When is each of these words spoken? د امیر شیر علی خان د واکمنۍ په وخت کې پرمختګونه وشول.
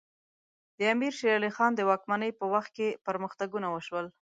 د 0.77 0.79
امیر 0.93 1.13
شیر 1.19 1.33
علی 1.37 1.51
خان 1.55 1.71
د 1.75 1.81
واکمنۍ 1.89 2.31
په 2.39 2.45
وخت 2.53 2.71
کې 2.77 2.87
پرمختګونه 3.07 3.67
وشول. 3.69 4.05